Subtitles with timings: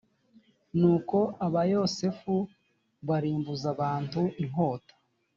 [0.79, 2.35] nuko abayosefu
[3.07, 4.93] barimbuza abantu inkota